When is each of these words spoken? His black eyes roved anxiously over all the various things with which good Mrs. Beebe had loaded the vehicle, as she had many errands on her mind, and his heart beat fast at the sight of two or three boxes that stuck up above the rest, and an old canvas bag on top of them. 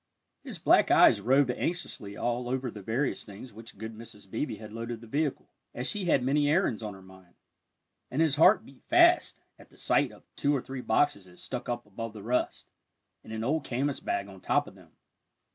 His 0.41 0.57
black 0.57 0.89
eyes 0.89 1.21
roved 1.21 1.51
anxiously 1.51 2.17
over 2.17 2.25
all 2.27 2.57
the 2.59 2.81
various 2.81 3.23
things 3.23 3.51
with 3.53 3.57
which 3.57 3.77
good 3.77 3.93
Mrs. 3.95 4.27
Beebe 4.27 4.55
had 4.55 4.73
loaded 4.73 4.99
the 4.99 5.05
vehicle, 5.05 5.51
as 5.75 5.85
she 5.87 6.05
had 6.05 6.23
many 6.23 6.49
errands 6.49 6.81
on 6.81 6.95
her 6.95 7.03
mind, 7.03 7.35
and 8.09 8.19
his 8.19 8.35
heart 8.37 8.65
beat 8.65 8.83
fast 8.83 9.41
at 9.59 9.69
the 9.69 9.77
sight 9.77 10.11
of 10.11 10.23
two 10.35 10.55
or 10.55 10.61
three 10.63 10.81
boxes 10.81 11.25
that 11.25 11.37
stuck 11.37 11.69
up 11.69 11.85
above 11.85 12.13
the 12.13 12.23
rest, 12.23 12.65
and 13.23 13.31
an 13.31 13.43
old 13.43 13.63
canvas 13.63 13.99
bag 13.99 14.27
on 14.27 14.41
top 14.41 14.65
of 14.65 14.73
them. 14.73 14.91